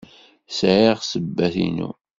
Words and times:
Sɛiɣ 0.57 0.97
ssebbat-inu. 1.01 1.89